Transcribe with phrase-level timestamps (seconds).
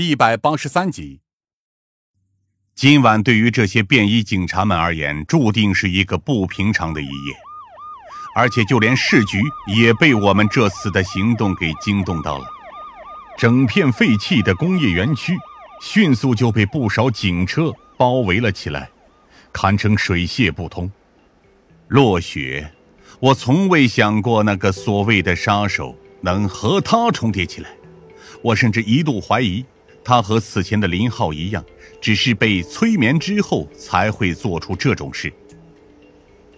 [0.00, 1.20] 第一百八十三集。
[2.74, 7.36] 今晚对于这些便衣警察们而言，注定是一个不平常的一夜，
[8.34, 12.46] 而且就连市局也被我们这次的行动给惊动到了。
[13.36, 15.36] 整片废弃的工业园区，
[15.82, 18.88] 迅速就被不少警车包围了起来，
[19.52, 20.90] 堪称水泄不通。
[21.88, 22.72] 落雪，
[23.20, 27.68] 我从未想过那个所谓的杀手能和他重叠起来，
[28.40, 29.62] 我甚至一度怀疑。
[30.04, 31.64] 他和此前的林浩一样，
[32.00, 35.32] 只是被催眠之后才会做出这种事。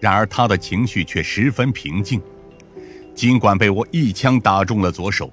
[0.01, 2.20] 然而他的情绪却十分平静，
[3.15, 5.31] 尽管被我一枪打中了左手，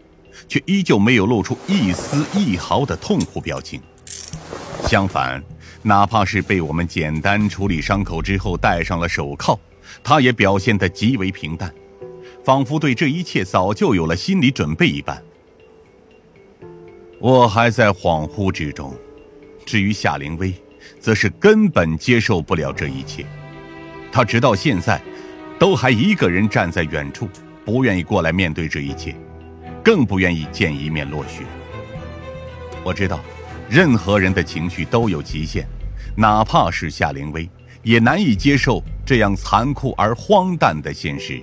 [0.48, 3.82] 却依旧没有露出一丝一毫的痛苦表情。
[4.86, 5.42] 相反，
[5.82, 9.58] 哪怕是被我们简单处理伤口之后戴上了手铐，
[10.04, 11.74] 他也表现得极为平淡，
[12.44, 15.24] 仿佛对这一切早就有了心理准备一般。
[17.20, 18.96] 我还在恍惚之中，
[19.66, 20.54] 至于夏灵薇，
[21.02, 23.26] 则是根本接受不了这一切。
[24.10, 25.02] 他直到现在，
[25.60, 27.28] 都还一个人站在远处，
[27.66, 29.14] 不愿意过来面对这一切，
[29.84, 31.44] 更不愿意见一面落雪。
[32.86, 33.20] 我知道，
[33.70, 35.68] 任何人的情绪都有极限，
[36.16, 37.50] 哪怕是夏灵薇，
[37.84, 41.42] 也难以接受这样残酷而荒诞的现实。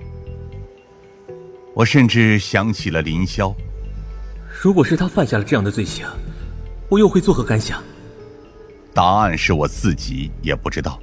[1.75, 3.53] 我甚至想起了林霄。
[4.59, 6.07] 如果是他犯下了这样的罪行，
[6.89, 7.81] 我又会作何感想？
[8.91, 10.99] 答案是我自己也不知道，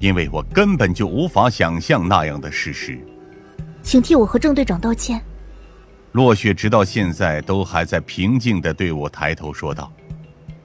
[0.00, 2.98] 因为我根本就无法想象那样的事实。
[3.80, 5.22] 请替我和郑队长道歉。
[6.12, 9.92] 落雪直到现在都还在平静的对我抬头说道：“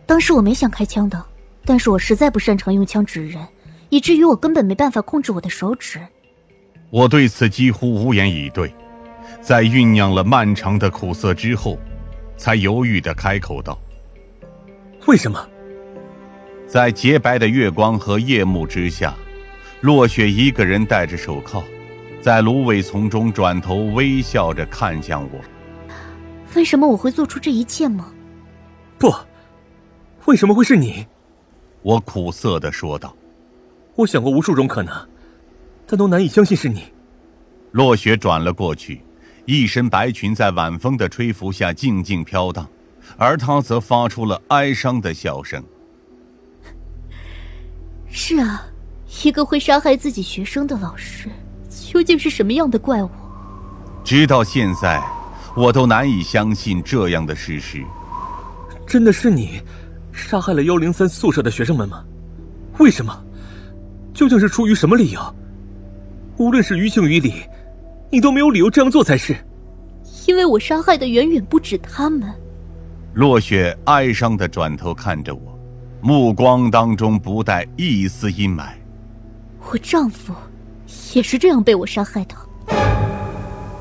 [0.08, 1.23] 当时我没想开枪的，
[1.64, 3.47] 但是我实在不擅长用枪指人，
[3.89, 6.00] 以至于我根本没办法控制我的手指。”
[6.89, 8.73] 我对此几乎无言以对，
[9.42, 11.78] 在酝酿了漫长的苦涩之后。
[12.38, 13.80] 才犹豫的开口道
[15.08, 15.48] ：“为什么？”
[16.68, 19.14] 在洁白的月光和夜幕之下，
[19.82, 21.64] 落雪一个人戴着手铐，
[22.22, 25.40] 在芦苇丛中转头微笑着看向我。
[26.56, 28.12] 为什么我会做出这一切吗？
[28.98, 29.13] 不，
[30.25, 31.06] 为什么会是你？
[31.81, 33.16] 我苦涩的说道
[33.96, 34.94] ：“我想过无数种可能，
[35.88, 36.84] 但都难以相信是你。”
[37.72, 39.02] 落雪转了过去。
[39.51, 42.66] 一身白裙在晚风的吹拂下静静飘荡，
[43.17, 45.62] 而他则发出了哀伤的笑声。
[48.09, 48.63] 是啊，
[49.25, 51.28] 一个会杀害自己学生的老师，
[51.69, 53.09] 究竟是什么样的怪物？
[54.06, 55.03] 直到现在，
[55.53, 57.83] 我都难以相信这样的事实。
[58.88, 59.62] 真的是你，
[60.13, 62.01] 杀害了幺零三宿舍的学生们吗？
[62.79, 63.13] 为什么？
[64.13, 65.35] 究竟是出于什么理由？
[66.38, 67.44] 无论是于情于理。
[68.12, 69.34] 你都没有理由这样做才是，
[70.28, 72.30] 因为我杀害的远远不止他们。
[73.14, 75.58] 落雪哀伤的转头看着我，
[76.02, 78.74] 目光当中不带一丝阴霾。
[79.70, 80.34] 我丈夫
[81.14, 82.36] 也是这样被我杀害的。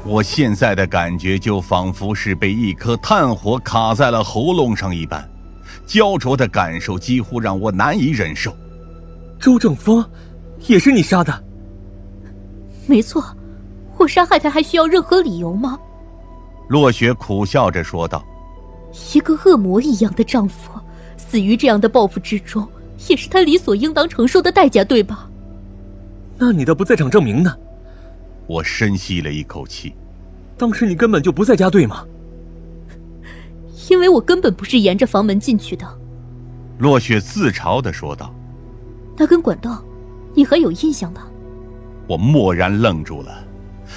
[0.05, 5.29] 我现在的感觉就仿佛是被一颗炭火卡在了喉咙上一般，
[5.87, 8.57] 焦灼的感受几乎让我难以忍受。
[9.41, 10.05] 周正峰，
[10.69, 11.45] 也是你杀的？
[12.87, 13.25] 没错。
[14.01, 15.79] 我杀害他还需要任何理由吗？
[16.69, 18.25] 落雪苦笑着说道
[19.13, 20.73] ：“一个恶魔一样的丈夫，
[21.19, 22.67] 死于这样的报复之中，
[23.09, 25.29] 也是他理所应当承受的代价，对吧？”
[26.39, 27.55] 那你的不在场证明呢？
[28.47, 29.95] 我深吸了一口气。
[30.57, 32.07] 当时你根本就不在家，对吗？
[33.91, 35.87] 因为我根本不是沿着房门进去的。
[36.79, 38.33] 落雪自嘲的说道
[39.19, 39.85] ：“那根管道，
[40.33, 41.27] 你还有印象吧？”
[42.09, 43.45] 我蓦然愣住了。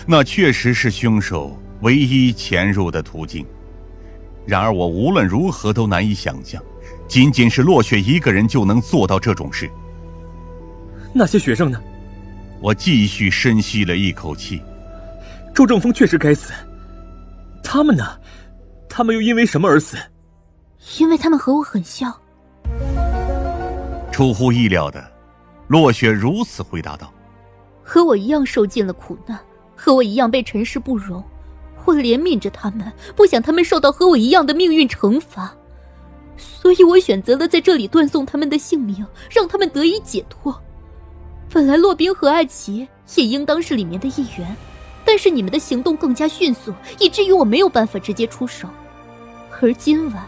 [0.05, 3.45] 那确实是凶手唯一潜入的途径，
[4.45, 6.61] 然而我无论如何都难以想象，
[7.07, 9.69] 仅仅是落雪一个人就能做到这种事。
[11.13, 11.81] 那些学生呢？
[12.59, 14.61] 我继续深吸了一口气。
[15.53, 16.51] 周正峰确实该死，
[17.63, 18.05] 他们呢？
[18.89, 19.97] 他们又因为什么而死？
[20.99, 22.13] 因为他们和我很像。
[24.11, 25.11] 出乎意料的，
[25.67, 27.11] 落雪如此回答道
[27.83, 29.39] ：“和我一样受尽了苦难。”
[29.75, 31.23] 和我一样被尘世不容，
[31.85, 35.53] 我怜悯着他们，不想他们受到和我一样的命运惩罚，
[36.37, 40.57] 所以我选择了在这里断送他们的性命，让他们得以解脱。
[41.49, 44.55] 本来洛宾和艾奇也应当是里面的一员，
[45.05, 48.67] 但是你们的行动更加迅速，以至于我没有办法直接出手。
[49.61, 50.25] 而今晚，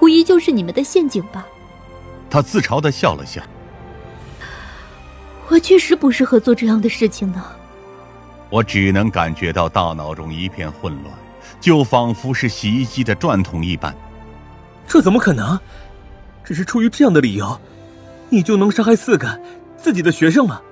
[0.00, 1.46] 无疑就是你们的陷阱吧？
[2.30, 3.42] 他自嘲的笑了笑。
[5.48, 7.44] 我确实不适合做这样的事情呢。
[8.50, 11.14] 我只能感觉到大脑中一片混乱，
[11.60, 13.94] 就仿佛是洗衣机的转筒一般。
[14.86, 15.58] 这怎么可能？
[16.42, 17.60] 只是出于这样的理由，
[18.30, 19.38] 你就能杀害四个
[19.76, 20.62] 自己的学生吗？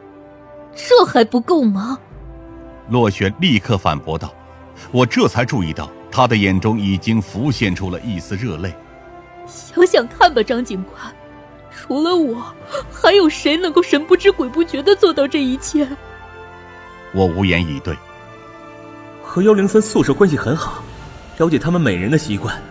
[0.74, 1.98] 这还不够吗？
[2.88, 4.32] 洛雪立刻反驳道。
[4.90, 8.74] 我这才注意到，他的眼中已经浮现出了一丝热泪。
[9.46, 11.14] 想想看吧，张警官，
[11.70, 12.54] 除了我，
[12.90, 15.86] 还有谁能够神不知鬼不觉的做到这一切？
[17.16, 17.96] 我无言以对。
[19.24, 20.84] 和幺零三宿舍关系很好，
[21.38, 22.62] 了解他们每人的习惯，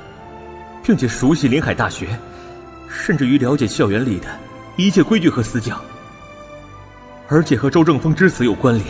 [0.84, 2.18] 并且熟悉林海大学，
[2.88, 4.28] 甚至于了解校园里的
[4.78, 5.82] 一切规矩和死角。
[7.28, 8.86] 而且和周正峰之死有关联。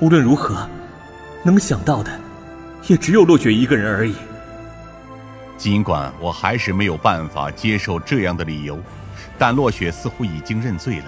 [0.00, 0.66] 无论如何。
[1.42, 2.10] 能想到的，
[2.88, 4.16] 也只有落雪一个人而已。
[5.56, 8.76] 尽管我还是没有办法接受这样的理由，
[9.38, 11.04] 但落雪似乎已经认罪了。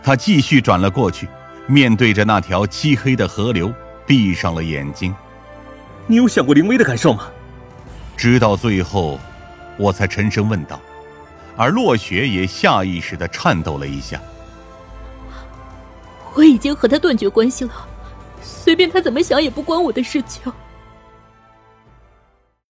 [0.00, 1.26] 他继续转了过去，
[1.72, 3.72] 面对着那条漆黑的河流，
[4.06, 5.14] 闭上了眼睛。
[6.06, 7.28] 你有想过林威的感受吗？
[8.14, 9.18] 直到最后，
[9.78, 10.78] 我才沉声问道。
[11.56, 14.20] 而落雪也下意识的颤抖了一下。
[16.34, 17.88] 我已经和他断绝关系了。
[18.42, 20.52] 随便他怎么想也不关我的事情。